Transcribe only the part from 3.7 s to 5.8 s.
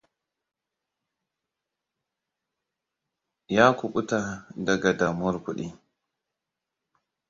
kubuta daga damuwar kudi.